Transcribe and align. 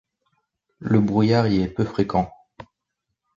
Le 0.79 0.99
brouillard 0.99 1.45
y 1.45 1.61
est 1.61 1.67
peu 1.67 1.85
fréquent. 1.85 2.33